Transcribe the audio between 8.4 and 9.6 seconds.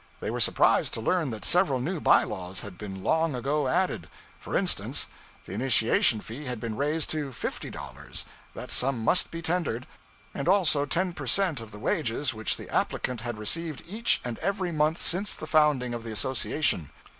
that sum must be